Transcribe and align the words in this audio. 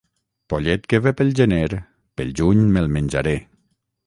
Pollet 0.53 0.87
que 0.93 0.99
ve 1.07 1.13
pel 1.19 1.29
gener, 1.41 1.69
pel 2.15 2.35
juny 2.41 2.65
me'l 2.73 2.91
menjaré. 2.97 3.37